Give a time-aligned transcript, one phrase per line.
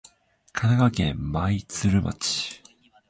[0.51, 2.63] 神奈川県真鶴町